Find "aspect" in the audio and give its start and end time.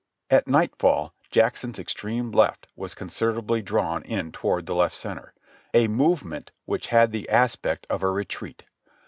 7.29-7.85